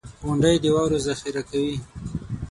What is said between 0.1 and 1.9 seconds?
•غونډۍ د واورو ذخېره کوي.